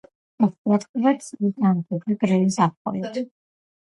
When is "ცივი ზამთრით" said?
1.25-2.07